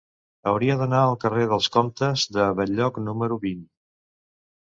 [0.51, 3.61] Hauria d'anar al carrer dels Comtes de Bell-lloc número vint.